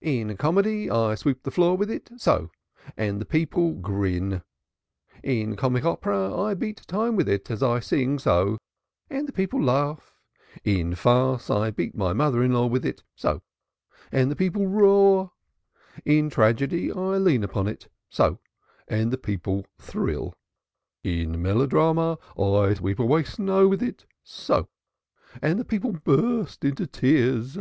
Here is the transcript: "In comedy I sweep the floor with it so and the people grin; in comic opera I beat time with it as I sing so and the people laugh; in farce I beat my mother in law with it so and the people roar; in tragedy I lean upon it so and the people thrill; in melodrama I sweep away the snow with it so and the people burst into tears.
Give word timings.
"In 0.00 0.36
comedy 0.36 0.90
I 0.90 1.14
sweep 1.14 1.44
the 1.44 1.52
floor 1.52 1.76
with 1.76 1.88
it 1.92 2.10
so 2.16 2.50
and 2.96 3.20
the 3.20 3.24
people 3.24 3.74
grin; 3.74 4.42
in 5.22 5.54
comic 5.54 5.84
opera 5.84 6.34
I 6.36 6.54
beat 6.54 6.78
time 6.88 7.14
with 7.14 7.28
it 7.28 7.52
as 7.52 7.62
I 7.62 7.78
sing 7.78 8.18
so 8.18 8.58
and 9.08 9.28
the 9.28 9.32
people 9.32 9.62
laugh; 9.62 10.18
in 10.64 10.96
farce 10.96 11.50
I 11.50 11.70
beat 11.70 11.94
my 11.94 12.12
mother 12.12 12.42
in 12.42 12.50
law 12.50 12.66
with 12.66 12.84
it 12.84 13.04
so 13.14 13.42
and 14.10 14.28
the 14.28 14.34
people 14.34 14.66
roar; 14.66 15.30
in 16.04 16.30
tragedy 16.30 16.90
I 16.90 17.18
lean 17.18 17.44
upon 17.44 17.68
it 17.68 17.86
so 18.10 18.40
and 18.88 19.12
the 19.12 19.16
people 19.16 19.66
thrill; 19.78 20.34
in 21.04 21.40
melodrama 21.40 22.18
I 22.36 22.74
sweep 22.74 22.98
away 22.98 23.22
the 23.22 23.30
snow 23.30 23.68
with 23.68 23.84
it 23.84 24.04
so 24.24 24.68
and 25.40 25.60
the 25.60 25.64
people 25.64 25.92
burst 25.92 26.64
into 26.64 26.88
tears. 26.88 27.56